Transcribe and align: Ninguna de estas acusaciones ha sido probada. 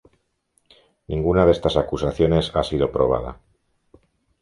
Ninguna 1.13 1.45
de 1.45 1.51
estas 1.51 1.77
acusaciones 1.77 2.53
ha 2.55 2.63
sido 2.63 2.91
probada. 2.91 3.37